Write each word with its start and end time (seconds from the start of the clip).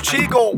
chico. 0.00 0.55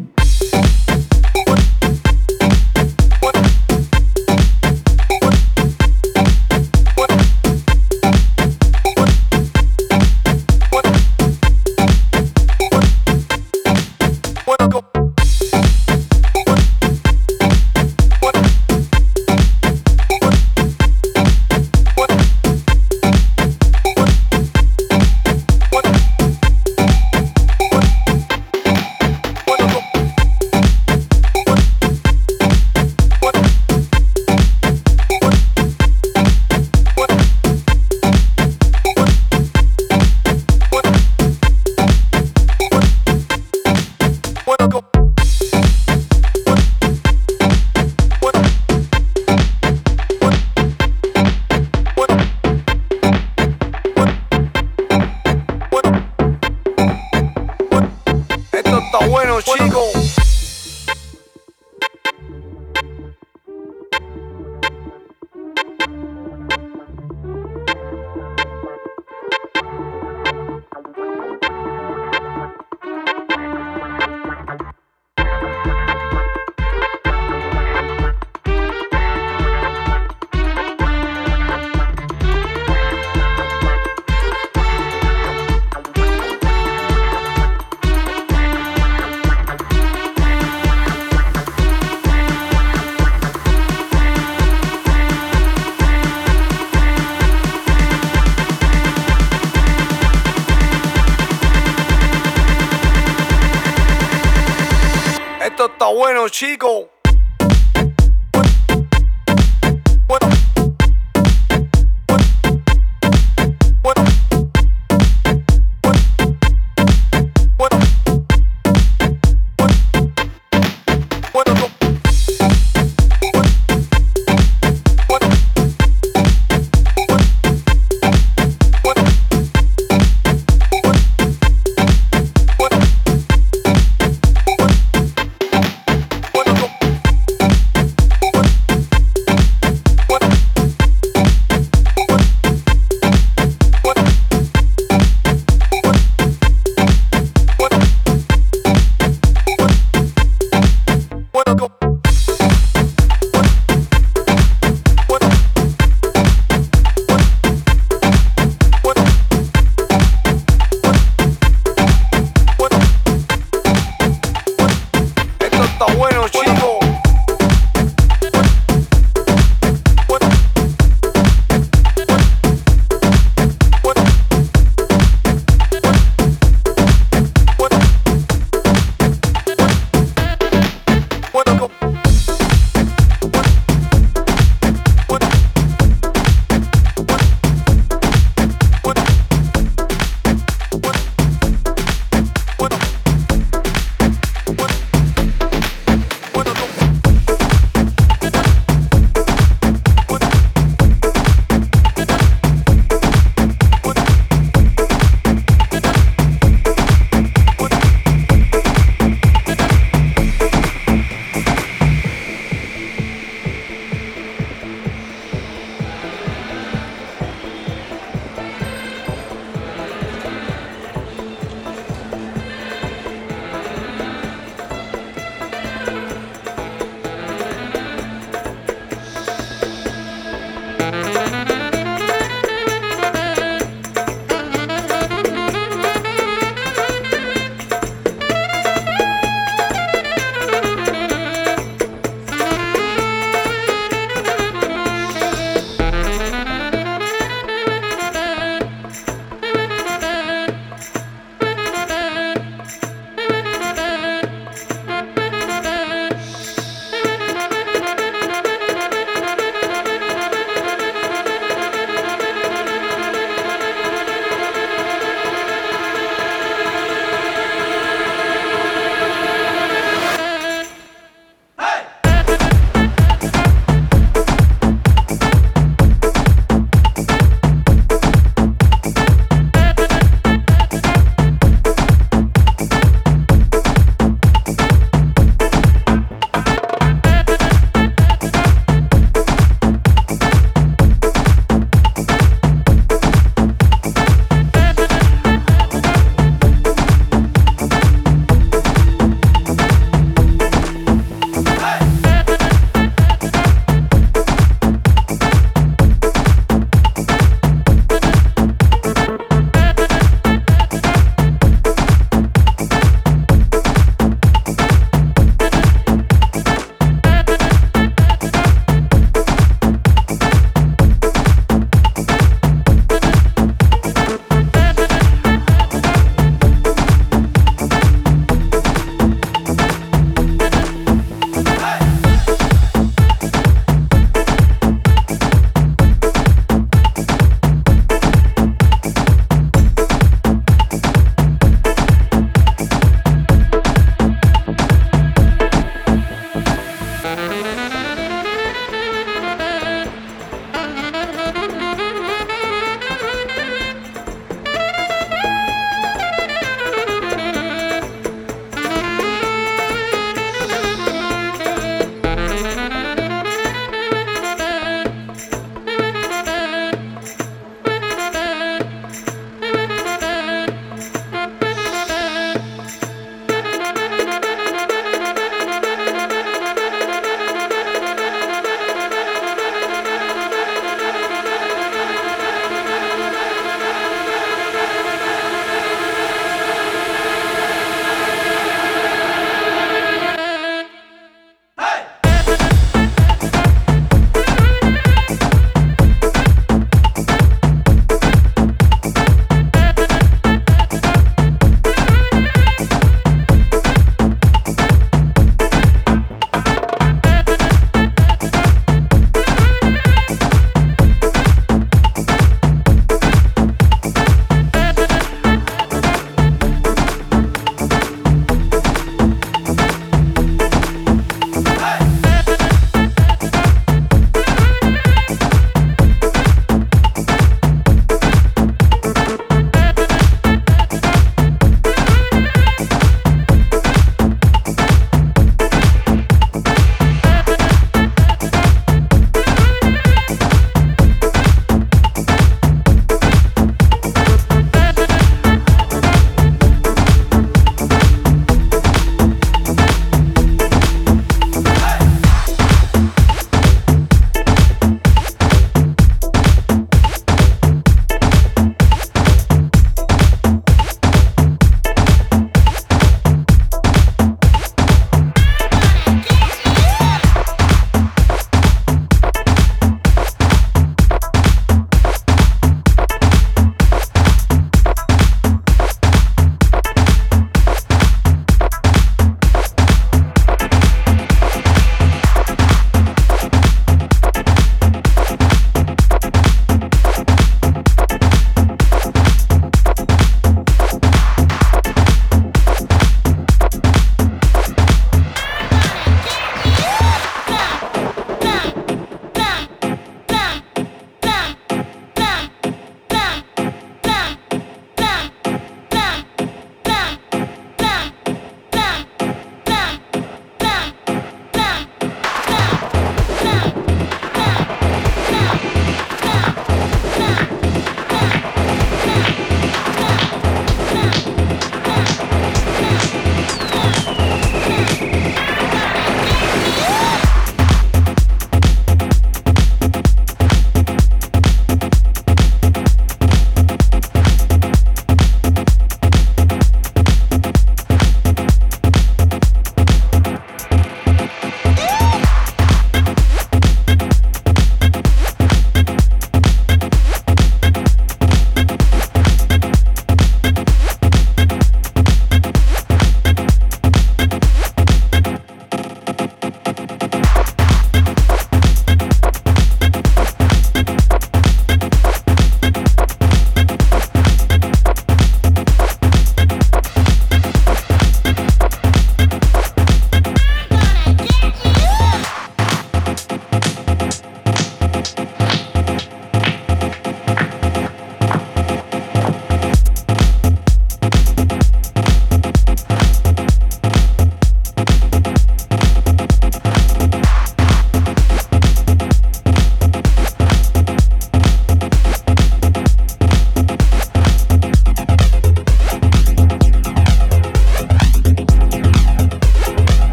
Chico. 106.30 106.97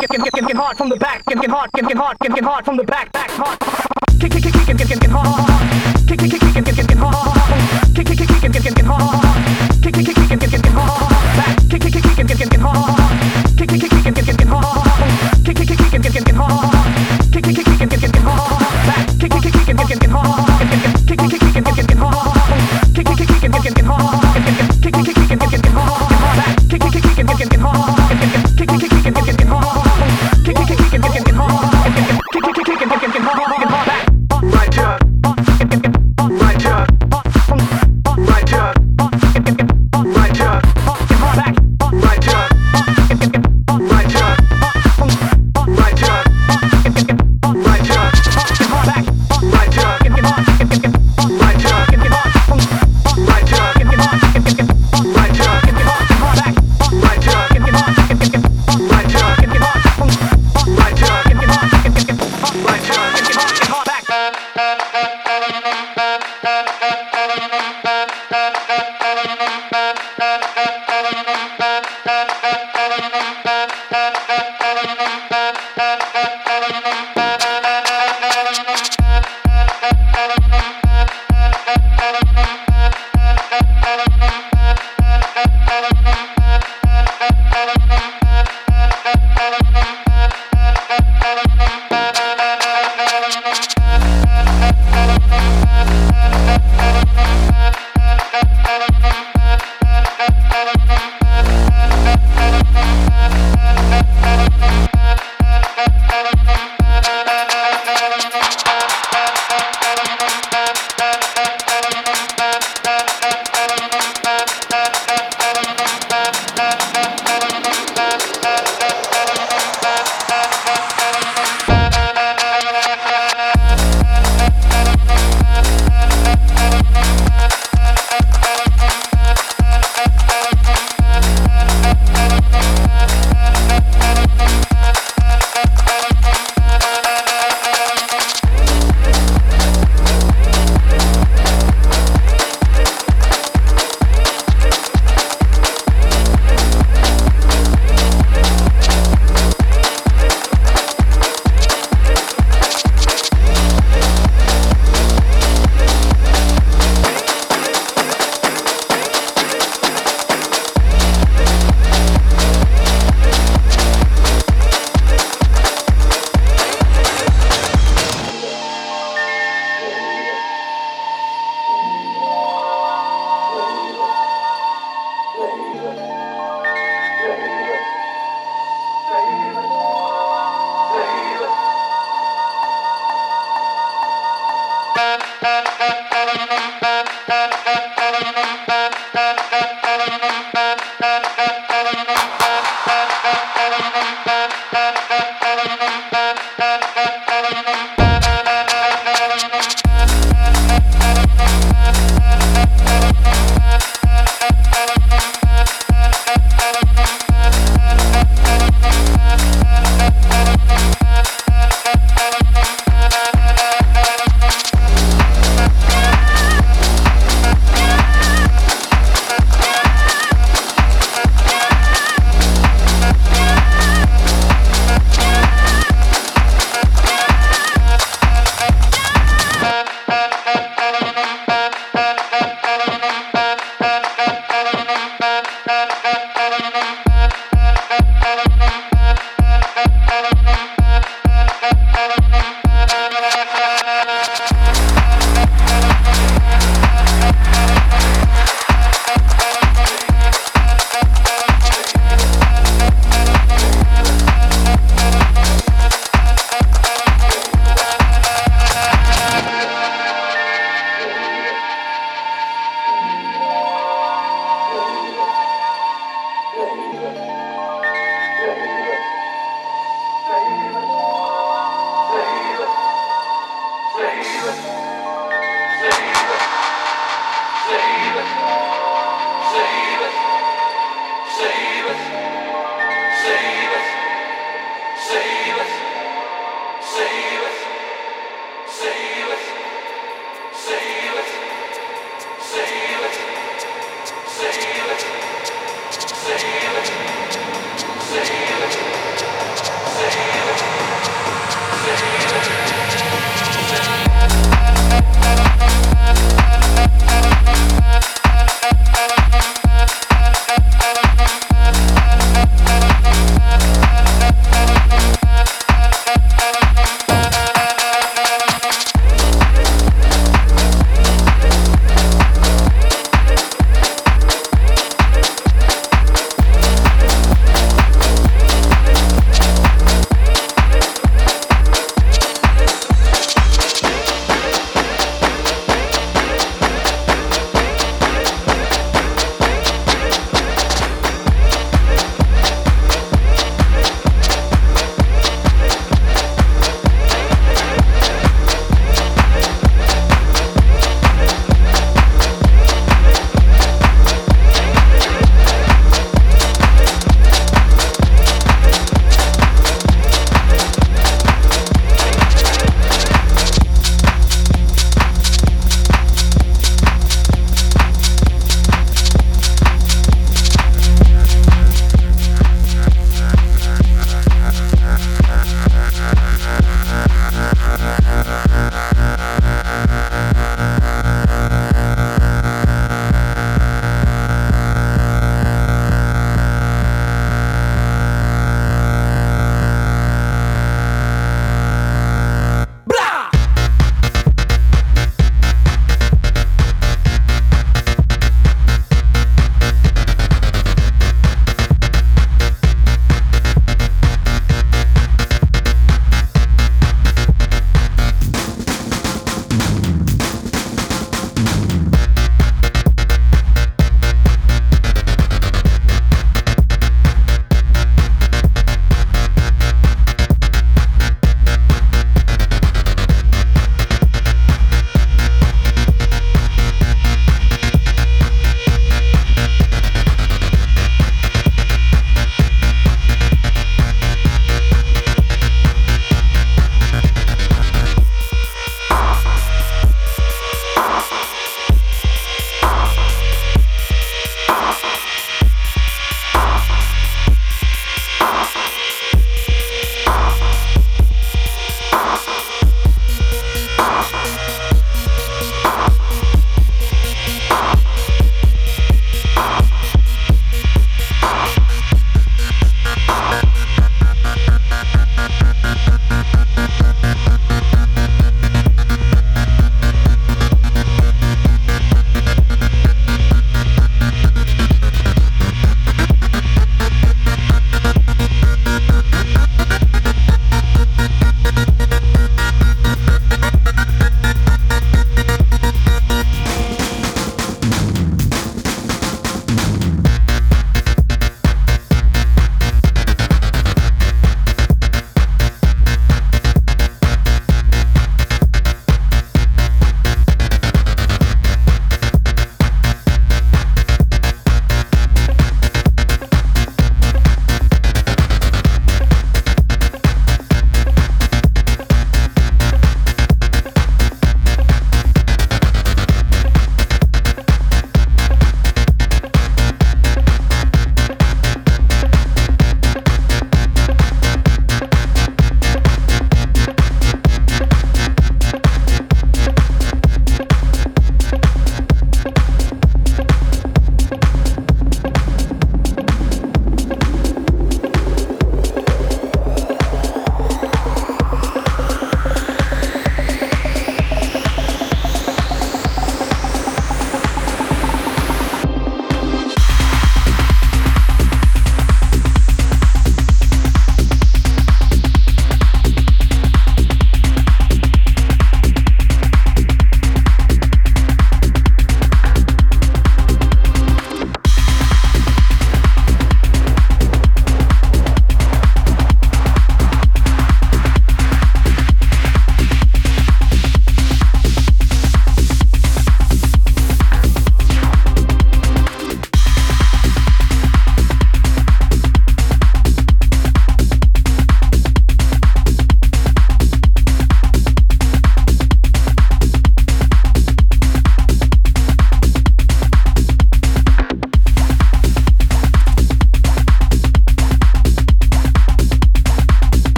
get 0.00 0.10
get 0.10 0.46
get 0.46 0.56
hard 0.56 0.76
from 0.76 0.88
the 0.88 0.96
back, 0.96 1.24
get 1.26 1.40
get 1.40 1.50
hard, 1.50 1.70
get 1.72 1.96
hard, 1.96 2.18
get 2.18 2.34
get 2.34 2.44
hard 2.44 2.64
from 2.64 2.76
the 2.76 2.84
back, 2.84 3.12
back 3.12 3.30
hard. 3.30 3.58
Kick 4.20 4.32
kick 4.32 4.42
kick 4.42 4.52
kick 4.52 4.76
get 4.76 4.88
get 4.88 5.00
get 5.00 5.10
hard. 5.10 5.55